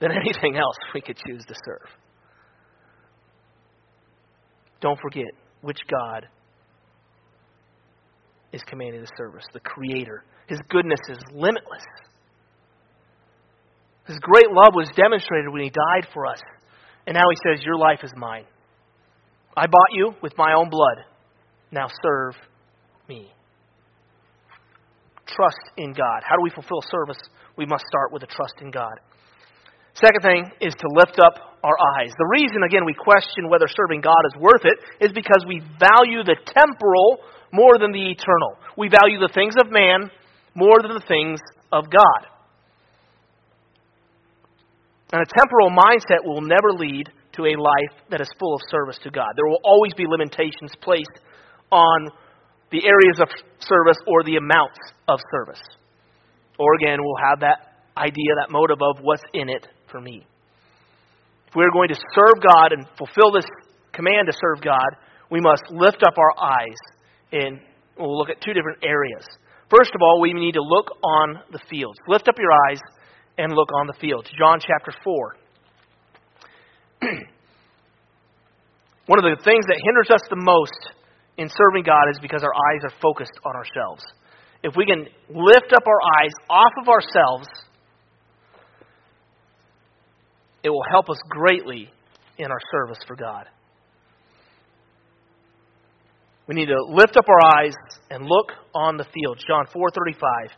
[0.00, 1.88] than anything else we could choose to serve.
[4.80, 5.26] Don't forget
[5.60, 6.28] which God
[8.52, 10.24] is commanding the service, the Creator.
[10.46, 11.84] His goodness is limitless.
[14.06, 16.40] His great love was demonstrated when He died for us.
[17.06, 18.44] And now He says, Your life is mine.
[19.56, 21.04] I bought you with my own blood.
[21.70, 22.34] Now serve
[23.08, 23.30] me.
[25.26, 26.22] Trust in God.
[26.24, 27.20] How do we fulfill service?
[27.56, 28.96] We must start with a trust in God.
[29.92, 32.12] Second thing is to lift up our eyes.
[32.16, 36.22] The reason, again, we question whether serving God is worth it is because we value
[36.22, 37.18] the temporal
[37.52, 38.56] more than the eternal.
[38.76, 40.10] We value the things of man
[40.54, 41.40] more than the things
[41.72, 42.26] of God.
[45.12, 48.98] And a temporal mindset will never lead to a life that is full of service
[49.04, 49.32] to God.
[49.36, 51.20] There will always be limitations placed
[51.70, 52.08] on
[52.70, 53.28] the areas of
[53.60, 55.62] service or the amounts of service.
[56.58, 60.26] Or again, we'll have that idea, that motive of what's in it for me.
[61.48, 63.46] If we're going to serve God and fulfill this
[63.92, 66.76] command to serve God, we must lift up our eyes
[67.32, 67.60] and
[67.98, 69.24] we'll look at two different areas.
[69.70, 71.98] First of all, we need to look on the fields.
[72.06, 72.80] Lift up your eyes
[73.36, 74.28] and look on the fields.
[74.38, 75.36] John chapter 4.
[79.06, 80.92] One of the things that hinders us the most
[81.36, 84.02] in serving God is because our eyes are focused on ourselves.
[84.62, 87.48] If we can lift up our eyes off of ourselves,
[90.62, 91.90] it will help us greatly
[92.38, 93.46] in our service for God.
[96.48, 97.74] We need to lift up our eyes
[98.10, 99.38] and look on the field.
[99.46, 100.50] John 4:35.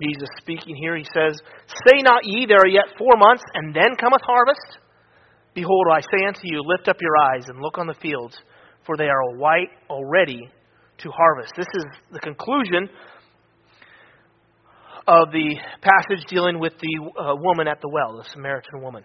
[0.00, 1.38] Jesus speaking here, he says,
[1.86, 4.78] Say not ye, there are yet four months, and then cometh harvest?
[5.54, 8.34] Behold, I say unto you, lift up your eyes and look on the fields,
[8.86, 10.50] for they are white already
[10.98, 11.52] to harvest.
[11.56, 12.88] This is the conclusion
[15.06, 19.04] of the passage dealing with the uh, woman at the well, the Samaritan woman.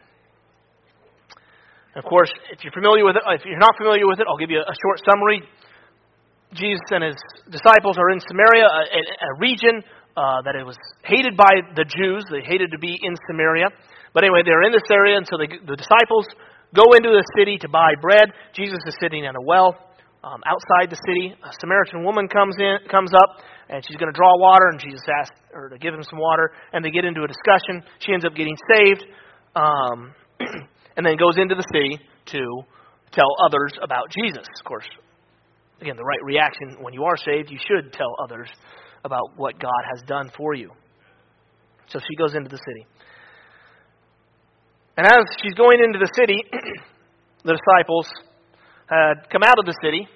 [1.97, 4.51] Of course, if you're familiar with it, if you're not familiar with it, I'll give
[4.51, 5.41] you a short summary.
[6.53, 7.17] Jesus and his
[7.49, 9.83] disciples are in Samaria, a, a region
[10.15, 12.23] uh, that it was hated by the Jews.
[12.31, 13.67] They hated to be in Samaria.
[14.13, 16.25] But anyway, they're in this area, and so they, the disciples
[16.73, 18.33] go into the city to buy bread.
[18.53, 19.75] Jesus is sitting at a well
[20.23, 21.35] um, outside the city.
[21.37, 25.01] A Samaritan woman comes in, comes up, and she's going to draw water, and Jesus
[25.21, 27.83] asks her to give him some water, and they get into a discussion.
[27.99, 29.05] She ends up getting saved,
[29.55, 30.13] um,
[30.97, 32.41] and then goes into the city to
[33.11, 34.45] tell others about Jesus.
[34.59, 34.89] Of course,
[35.79, 38.49] again, the right reaction when you are saved, you should tell others
[39.05, 40.71] about what God has done for you.
[41.87, 42.85] So she goes into the city.
[44.97, 46.43] And as she's going into the city,
[47.45, 48.09] the disciples
[48.87, 50.07] had come out of the city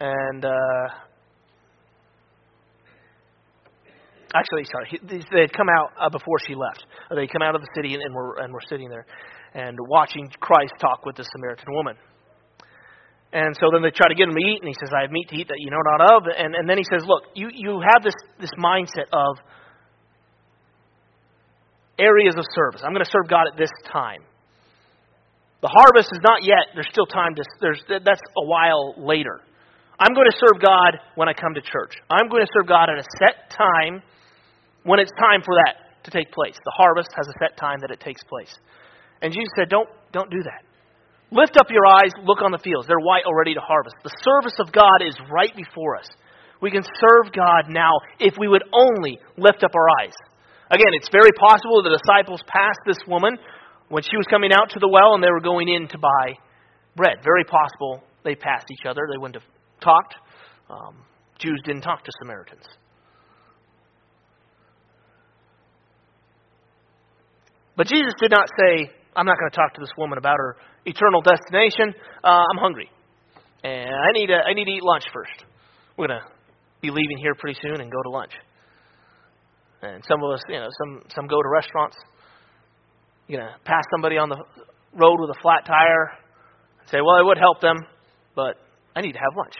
[0.00, 0.88] and uh,
[4.34, 5.00] actually, sorry,
[5.30, 6.84] they had come out uh, before she left.
[7.14, 9.06] They come out of the city and, and were and were sitting there
[9.56, 11.96] and watching Christ talk with the Samaritan woman.
[13.32, 15.10] And so then they try to get him to eat, and he says, "I have
[15.10, 17.48] meat to eat that you know not of." And and then he says, "Look, you
[17.52, 19.40] you have this this mindset of
[21.98, 22.82] areas of service.
[22.84, 24.22] I'm going to serve God at this time.
[25.62, 26.76] The harvest is not yet.
[26.76, 27.42] There's still time to.
[27.60, 29.40] There's that's a while later.
[29.98, 31.96] I'm going to serve God when I come to church.
[32.10, 34.02] I'm going to serve God at a set time
[34.84, 36.54] when it's time for that to take place.
[36.62, 38.52] The harvest has a set time that it takes place.
[39.22, 40.62] And Jesus said, "Don't don't do that.
[41.30, 42.86] Lift up your eyes, look on the fields.
[42.86, 43.96] They're white already to harvest.
[44.04, 46.06] The service of God is right before us.
[46.60, 50.14] We can serve God now if we would only lift up our eyes.
[50.70, 53.36] Again, it's very possible the disciples passed this woman
[53.88, 56.38] when she was coming out to the well and they were going in to buy
[56.96, 57.18] bread.
[57.22, 59.02] Very possible they passed each other.
[59.10, 59.50] They wouldn't have
[59.80, 60.14] talked.
[60.70, 61.04] Um,
[61.38, 62.64] Jews didn't talk to Samaritans.
[67.76, 70.56] But Jesus did not say, I'm not going to talk to this woman about her
[70.84, 71.94] eternal destination.
[72.22, 72.90] Uh, I'm hungry.
[73.64, 75.44] And I need, to, I need to eat lunch first.
[75.96, 76.26] We're going to
[76.82, 78.32] be leaving here pretty soon and go to lunch.
[79.82, 81.96] And some of us, you know, some some go to restaurants.
[83.28, 84.42] You're gonna pass somebody on the
[84.94, 86.12] road with a flat tire
[86.80, 87.76] and say, "Well, it would help them,
[88.34, 88.56] but
[88.94, 89.54] I need to have lunch.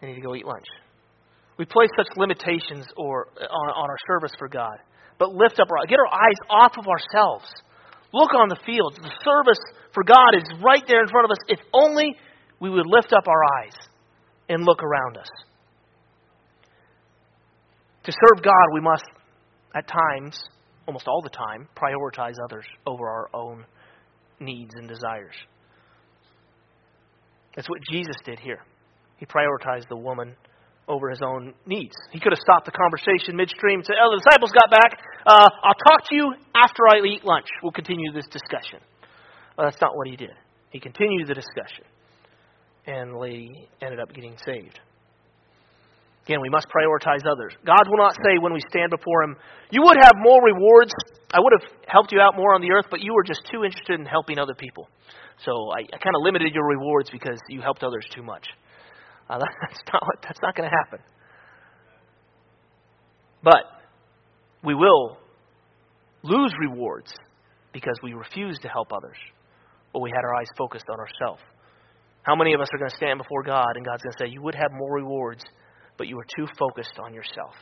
[0.00, 0.66] I need to go eat lunch."
[1.58, 4.78] We place such limitations or on, on our service for God,
[5.18, 7.46] but lift up our get our eyes off of ourselves.
[8.12, 8.96] Look on the fields.
[8.96, 9.58] The service
[9.92, 11.38] for God is right there in front of us.
[11.48, 12.16] If only
[12.60, 13.74] we would lift up our eyes
[14.48, 15.28] and look around us.
[18.04, 19.04] To serve God, we must,
[19.74, 20.38] at times,
[20.86, 23.64] almost all the time, prioritize others over our own
[24.38, 25.34] needs and desires.
[27.56, 28.60] That's what Jesus did here.
[29.16, 30.36] He prioritized the woman
[30.88, 31.94] over his own needs.
[32.12, 34.98] He could have stopped the conversation midstream and said, Oh, the disciples got back.
[35.26, 37.46] Uh, I'll talk to you after I eat lunch.
[37.62, 38.78] We'll continue this discussion.
[39.58, 40.34] That's not what he did.
[40.70, 41.84] He continued the discussion,
[42.86, 44.78] and the lady ended up getting saved.
[46.26, 47.54] Again, we must prioritize others.
[47.64, 49.36] God will not say when we stand before Him,
[49.70, 50.90] You would have more rewards.
[51.32, 53.64] I would have helped you out more on the earth, but you were just too
[53.64, 54.88] interested in helping other people.
[55.44, 58.44] So I, I kind of limited your rewards because you helped others too much.
[59.28, 60.98] Uh, that's not, that's not going to happen.
[63.42, 63.64] But
[64.64, 65.18] we will
[66.22, 67.12] lose rewards
[67.72, 69.16] because we refuse to help others,
[69.92, 71.42] or we had our eyes focused on ourselves.
[72.22, 74.32] How many of us are going to stand before God and God's going to say,
[74.32, 75.44] You would have more rewards
[75.96, 77.54] but you were too focused on yourself.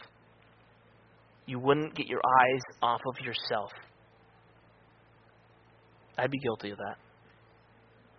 [1.47, 3.71] You wouldn't get your eyes off of yourself.
[6.17, 6.97] I'd be guilty of that.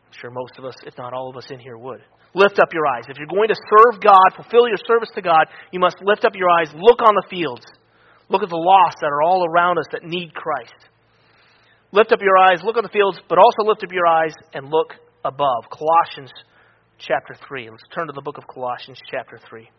[0.08, 2.02] I'm sure most of us, if not all of us in here, would.
[2.36, 3.06] Lift up your eyes.
[3.10, 6.36] If you're going to serve God, fulfill your service to God, you must lift up
[6.36, 7.66] your eyes, look on the fields.
[8.30, 10.76] Look at the lost that are all around us that need Christ.
[11.92, 14.70] Lift up your eyes, look on the fields, but also lift up your eyes and
[14.70, 15.64] look above.
[15.72, 16.32] Colossians
[16.98, 17.70] chapter 3.
[17.70, 19.70] Let's turn to the book of Colossians chapter 3.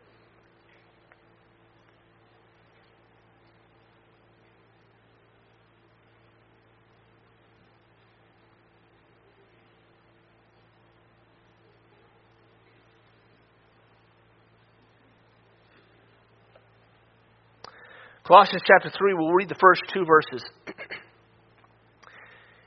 [18.26, 20.44] Colossians chapter 3, we'll read the first two verses.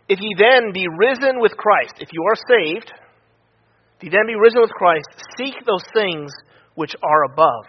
[0.10, 2.94] if ye then be risen with Christ, if you are saved,
[3.98, 5.08] if ye then be risen with Christ,
[5.38, 6.32] seek those things
[6.76, 7.66] which are above,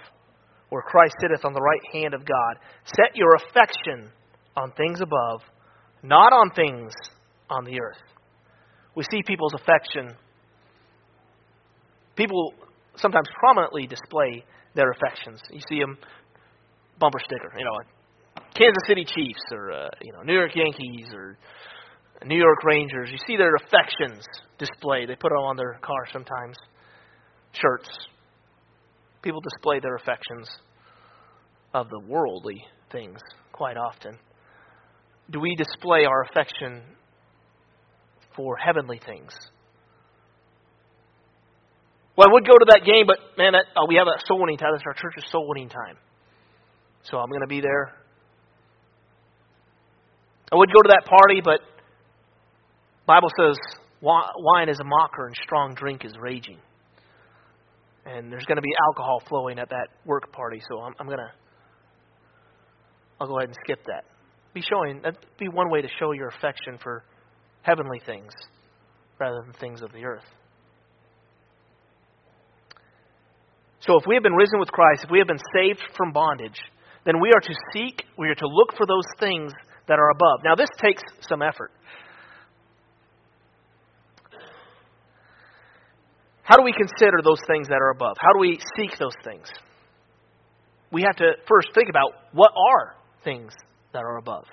[0.69, 2.63] where Christ sitteth on the right hand of God.
[2.85, 4.13] Set your affection
[4.57, 5.41] on things above,
[6.05, 6.93] not on things
[7.49, 7.99] on the earth.
[8.95, 10.15] We see people's affection.
[12.15, 12.55] People
[12.95, 15.41] sometimes prominently display their affections.
[15.51, 15.99] You see them
[17.01, 17.79] bumper sticker, you know,
[18.55, 21.37] Kansas City Chiefs or uh, you know New York Yankees or
[22.25, 23.09] New York Rangers.
[23.11, 24.25] You see their affections
[24.59, 25.09] displayed.
[25.09, 26.57] They put them on their car sometimes.
[27.53, 27.89] Shirts.
[29.23, 30.49] People display their affections
[31.75, 33.19] of the worldly things
[33.53, 34.19] quite often.
[35.31, 36.83] Do we display our affection
[38.35, 39.33] for heavenly things?
[42.17, 44.41] Well, I would go to that game, but man, that, uh, we have a soul
[44.41, 44.71] winning time.
[44.73, 45.97] That's our church's soul winning time.
[47.05, 47.95] So I'm going to be there.
[50.53, 51.61] I would go to that party, but
[53.07, 53.57] Bible says
[54.01, 56.59] wine is a mocker and strong drink is raging.
[58.07, 61.19] And there's going to be alcohol flowing at that work party, so I'm, I'm going
[61.19, 61.31] to
[63.21, 64.05] I'll go ahead and skip that.
[64.55, 67.05] Be showing that'd be one way to show your affection for
[67.63, 68.33] heavenly things
[69.19, 70.25] rather than things of the earth.
[73.81, 76.59] So if we have been risen with Christ, if we have been saved from bondage,
[77.05, 79.53] then we are to seek, we are to look for those things
[79.89, 80.41] that are above.
[80.45, 81.73] Now, this takes some effort.
[86.43, 88.17] How do we consider those things that are above?
[88.21, 89.47] How do we seek those things?
[90.91, 93.53] We have to first think about what are things
[93.93, 94.47] that are above.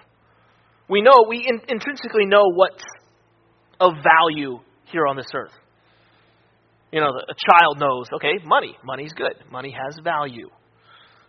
[0.88, 2.84] We know, we in, intrinsically know what's
[3.80, 5.52] of value here on this earth.
[6.92, 8.78] You know, a child knows, okay, money.
[8.84, 9.34] Money's good.
[9.52, 10.50] Money has value.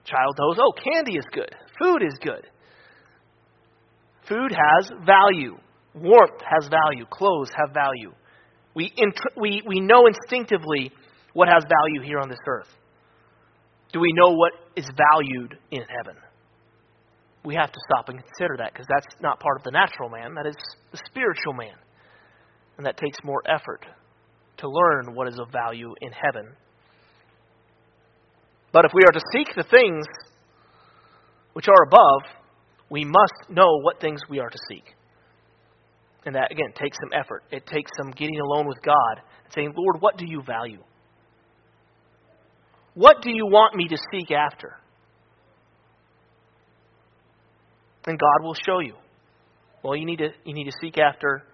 [0.09, 1.55] Child knows, oh, candy is good.
[1.81, 2.47] Food is good.
[4.29, 5.57] Food has value.
[5.95, 7.05] Warmth has value.
[7.11, 8.13] Clothes have value.
[8.75, 10.93] We, int- we, we know instinctively
[11.33, 12.69] what has value here on this earth.
[13.93, 16.21] Do we know what is valued in heaven?
[17.45, 20.35] We have to stop and consider that because that's not part of the natural man,
[20.35, 20.57] that is
[20.93, 21.77] the spiritual man.
[22.77, 23.87] And that takes more effort
[24.59, 26.53] to learn what is of value in heaven
[28.73, 30.05] but if we are to seek the things
[31.53, 32.23] which are above,
[32.91, 34.85] we must know what things we are to seek.
[36.25, 37.45] And that, again, takes some effort.
[37.51, 40.83] It takes some getting alone with God and saying, Lord, what do you value?
[42.95, 44.75] What do you want me to seek after?
[48.07, 48.95] And God will show you.
[49.83, 51.45] Well, you need to, you need to seek after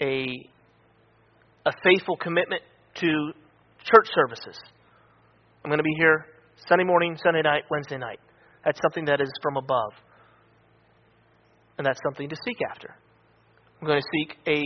[0.00, 0.48] a,
[1.66, 2.62] a faithful commitment
[3.00, 3.32] to
[3.84, 4.58] church services.
[5.64, 6.26] I'm going to be here
[6.68, 8.20] Sunday morning, Sunday night, Wednesday night.
[8.66, 9.92] That's something that is from above.
[11.78, 12.94] And that's something to seek after.
[13.80, 14.62] I'm going to seek a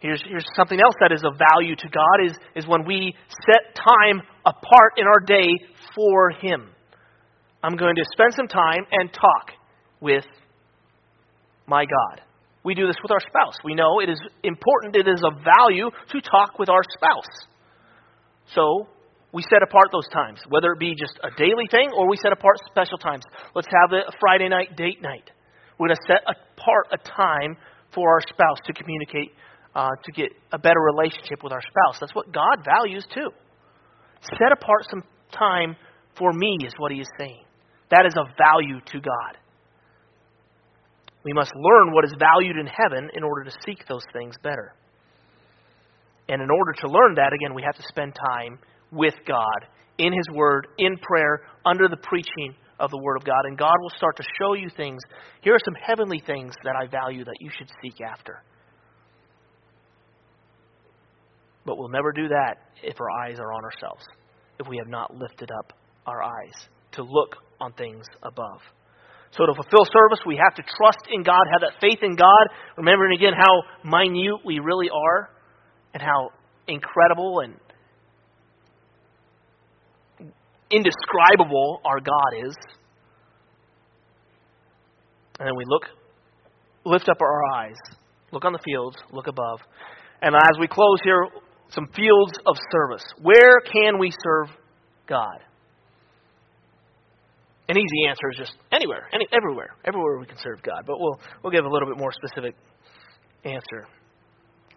[0.00, 3.14] here's here's something else that is of value to God is, is when we
[3.46, 5.48] set time apart in our day
[5.94, 6.68] for Him.
[7.62, 9.56] I'm going to spend some time and talk
[10.00, 10.24] with
[11.66, 12.20] my God.
[12.62, 13.56] We do this with our spouse.
[13.64, 17.48] We know it is important, it is of value to talk with our spouse.
[18.54, 18.88] So
[19.32, 22.32] we set apart those times, whether it be just a daily thing or we set
[22.32, 23.24] apart special times.
[23.54, 25.30] Let's have a Friday night date night.
[25.78, 27.56] We're going to set apart a time
[27.94, 29.32] for our spouse to communicate,
[29.74, 31.98] uh, to get a better relationship with our spouse.
[31.98, 33.30] That's what God values too.
[34.38, 35.02] Set apart some
[35.32, 35.76] time
[36.18, 37.44] for me, is what He is saying.
[37.90, 39.38] That is of value to God.
[41.24, 44.74] We must learn what is valued in heaven in order to seek those things better.
[46.28, 48.58] And in order to learn that, again, we have to spend time
[48.92, 49.66] with God
[49.98, 53.44] in His Word, in prayer, under the preaching of the Word of God.
[53.44, 55.00] And God will start to show you things.
[55.40, 58.42] Here are some heavenly things that I value that you should seek after.
[61.64, 64.02] But we'll never do that if our eyes are on ourselves,
[64.58, 65.72] if we have not lifted up
[66.06, 68.60] our eyes to look on things above.
[69.30, 72.48] So to fulfill service, we have to trust in God, have that faith in God,
[72.76, 75.30] remembering again how minute we really are
[75.94, 76.30] and how
[76.68, 77.54] incredible and
[80.72, 82.56] indescribable our God is.
[85.38, 85.82] And then we look,
[86.84, 87.76] lift up our eyes,
[88.32, 89.60] look on the fields, look above.
[90.20, 91.26] And as we close here,
[91.70, 93.04] some fields of service.
[93.20, 94.48] Where can we serve
[95.08, 95.38] God?
[97.68, 100.84] An easy answer is just anywhere, any, everywhere, everywhere we can serve God.
[100.86, 102.54] But we'll we'll give a little bit more specific
[103.44, 103.86] answer.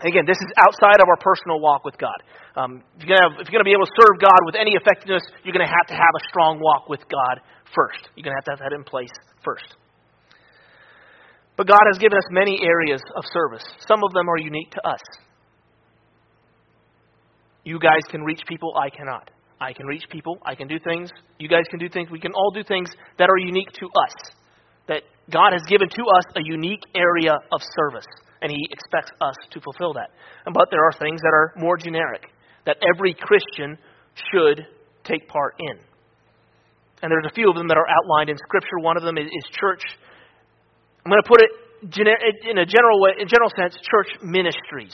[0.04, 2.20] Again, this is outside of our personal walk with God.
[2.56, 4.76] Um, if, you're have, if, you're going to be able to serve God with any
[4.76, 7.39] effectiveness, you're going to have to have a strong walk with God
[7.72, 8.12] first.
[8.16, 9.12] You're going to have to have that in place
[9.43, 9.76] first.
[11.56, 13.64] But God has given us many areas of service.
[13.88, 15.00] Some of them are unique to us.
[17.64, 19.32] You guys can reach people, I cannot.
[19.60, 22.34] I can reach people, I can do things, you guys can do things, we can
[22.34, 24.36] all do things that are unique to us.
[24.88, 28.06] That God has given to us a unique area of service
[28.42, 30.10] and He expects us to fulfill that.
[30.46, 32.28] But there are things that are more generic
[32.66, 33.78] that every Christian
[34.32, 34.66] should
[35.04, 35.78] take part in.
[37.02, 38.80] And there's a few of them that are outlined in Scripture.
[38.80, 39.30] One of them is,
[39.60, 39.84] church.
[41.06, 41.52] I'm going to put it
[42.50, 44.94] in a general way, in general sense, church ministries.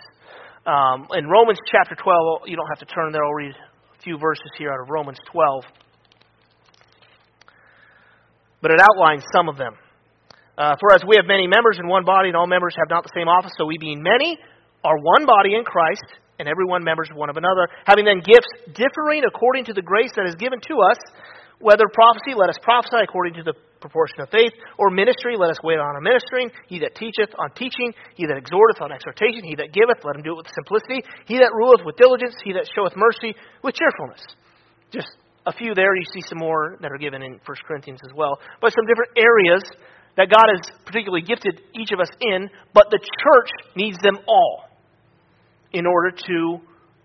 [0.66, 3.24] Um, in Romans chapter 12, you don't have to turn there.
[3.24, 5.64] I'll read a few verses here out of Romans 12.
[8.62, 9.74] But it outlines some of them.
[10.62, 13.02] Uh, for as we have many members in one body, and all members have not
[13.02, 14.38] the same office, so we being many
[14.86, 16.06] are one body in Christ,
[16.38, 20.14] and every one members one of another, having then gifts differing according to the grace
[20.14, 21.02] that is given to us,
[21.58, 25.58] whether prophecy, let us prophesy according to the proportion of faith, or ministry, let us
[25.66, 26.54] wait on our ministering.
[26.70, 30.22] He that teacheth on teaching, he that exhorteth on exhortation, he that giveth, let him
[30.22, 31.02] do it with simplicity.
[31.26, 33.34] He that ruleth with diligence, he that showeth mercy
[33.66, 34.22] with cheerfulness.
[34.94, 35.10] Just
[35.50, 35.90] a few there.
[35.98, 38.38] You see some more that are given in 1 Corinthians as well.
[38.62, 39.66] But some different areas
[40.22, 44.70] that God has particularly gifted each of us in, but the church needs them all
[45.74, 46.60] in order to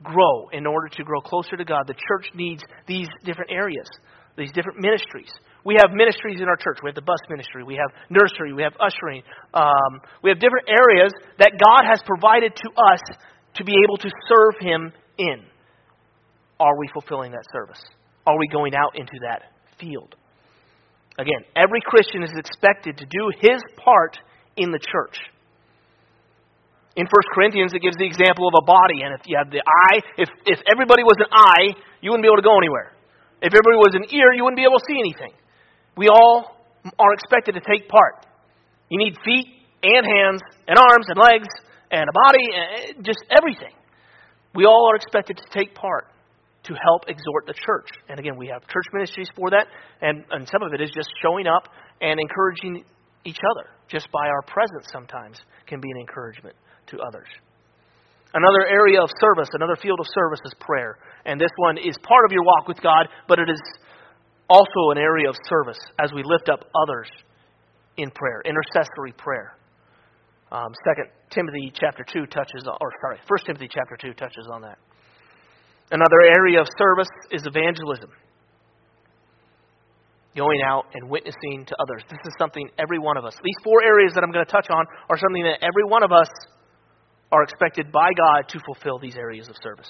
[0.05, 1.87] grow, in order to grow closer to God.
[1.87, 3.89] The church needs these different areas,
[4.37, 5.33] these different ministries.
[5.65, 6.79] We have ministries in our church.
[6.85, 7.65] We have the bus ministry.
[7.65, 8.53] We have nursery.
[8.53, 9.23] We have ushering.
[9.55, 13.01] Um, we have different areas that God has provided to us
[13.55, 15.41] to be able to serve Him in.
[16.61, 17.81] Are we fulfilling that service?
[18.27, 20.15] Are we going out into that field?
[21.19, 24.19] Again, every Christian is expected to do his part
[24.57, 25.17] in the church.
[26.97, 29.61] In 1 Corinthians, it gives the example of a body, and if you have the
[29.61, 32.93] eye, if, if everybody was an eye, you wouldn't be able to go anywhere.
[33.41, 35.33] If everybody was an ear, you wouldn't be able to see anything.
[35.97, 36.57] We all
[36.99, 38.25] are expected to take part.
[38.89, 39.45] You need feet
[39.85, 41.49] and hands and arms and legs
[41.93, 43.73] and a body, and eh, just everything.
[44.55, 46.09] We all are expected to take part
[46.67, 47.89] to help exhort the church.
[48.09, 49.67] And again, we have church ministries for that,
[50.03, 51.69] and, and some of it is just showing up
[52.01, 52.85] and encouraging
[53.25, 53.71] each other.
[53.89, 56.57] Just by our presence sometimes can be an encouragement
[56.89, 57.29] to others.
[58.35, 60.99] Another area of service, another field of service is prayer.
[61.25, 63.63] And this one is part of your walk with God, but it is
[64.49, 67.09] also an area of service as we lift up others
[67.97, 69.57] in prayer, intercessory prayer.
[70.53, 74.63] Um, Second Timothy chapter two touches, on, or sorry, First Timothy chapter two touches on
[74.63, 74.79] that.
[75.91, 78.11] Another area of service is evangelism.
[80.37, 82.03] Going out and witnessing to others.
[82.11, 84.67] This is something every one of us, these four areas that I'm going to touch
[84.71, 86.29] on, are something that every one of us
[87.33, 89.89] are expected by God to fulfill these areas of service.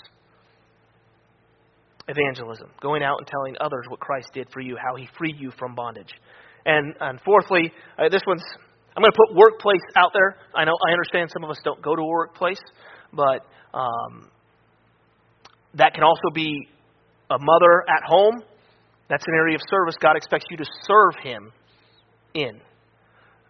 [2.09, 2.70] Evangelism.
[2.80, 5.74] Going out and telling others what Christ did for you, how he freed you from
[5.74, 6.12] bondage.
[6.64, 8.44] And, and fourthly, uh, this one's,
[8.97, 10.36] I'm going to put workplace out there.
[10.55, 12.61] I know, I understand some of us don't go to a workplace,
[13.12, 14.30] but um,
[15.76, 16.68] that can also be
[17.30, 18.42] a mother at home.
[19.08, 21.52] That's an area of service God expects you to serve Him
[22.34, 22.60] in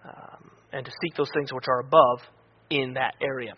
[0.04, 2.20] um, and to seek those things which are above
[2.70, 3.54] in that area.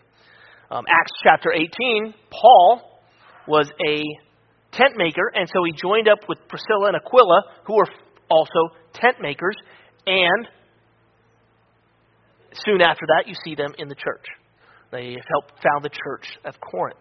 [0.71, 2.81] Um, Acts chapter 18, Paul
[3.47, 4.03] was a
[4.71, 7.87] tent maker, and so he joined up with Priscilla and Aquila, who were
[8.29, 9.55] also tent makers,
[10.05, 10.47] and
[12.53, 14.25] soon after that, you see them in the church.
[14.91, 16.99] They helped found the church of Corinth.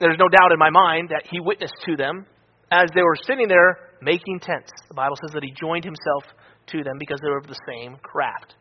[0.00, 2.26] There's no doubt in my mind that he witnessed to them
[2.70, 4.70] as they were sitting there making tents.
[4.88, 6.24] The Bible says that he joined himself
[6.68, 8.54] to them because they were of the same craft.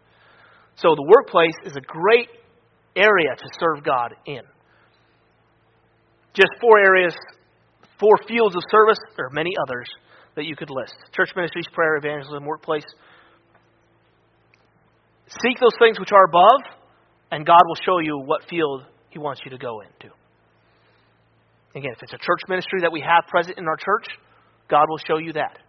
[0.76, 2.30] So the workplace is a great
[2.96, 4.42] area to serve God in.
[6.34, 7.16] Just four areas,
[8.00, 8.98] four fields of service.
[9.16, 9.88] There are many others
[10.36, 12.86] that you could list church ministries, prayer, evangelism, workplace.
[15.44, 16.62] Seek those things which are above,
[17.32, 20.14] and God will show you what field He wants you to go into.
[21.76, 24.08] Again, if it's a church ministry that we have present in our church,
[24.70, 25.60] God will show you that.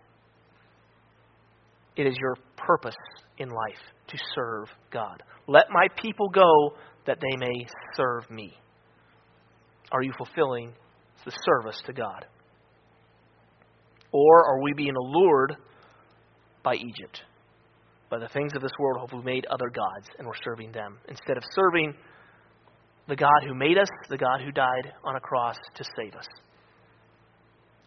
[1.96, 2.96] It is your purpose
[3.38, 5.22] in life to serve God.
[5.46, 6.74] Let my people go
[7.06, 8.54] that they may serve me.
[9.90, 10.72] Are you fulfilling
[11.24, 12.26] the service to God?
[14.12, 15.56] Or are we being allured
[16.62, 17.22] by Egypt?
[18.10, 20.98] By the things of this world, have we made other gods and we're serving them
[21.08, 21.94] instead of serving
[23.08, 26.26] the God who made us, the God who died on a cross to save us?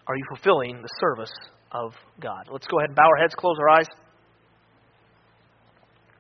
[0.07, 1.32] Are you fulfilling the service
[1.72, 2.49] of God?
[2.51, 3.86] Let's go ahead and bow our heads, close our eyes.